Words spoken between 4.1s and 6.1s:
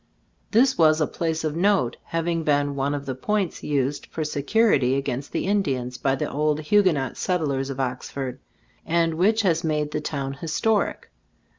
se curity against the Indians